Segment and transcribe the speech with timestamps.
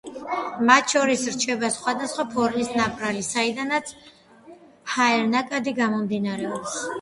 [0.67, 3.93] მათ შორის რჩება სხვადასახვა ფორმის ნაპრალი, საიდანაც
[4.95, 6.81] ჰაერნაკადი გამომდინარეობს.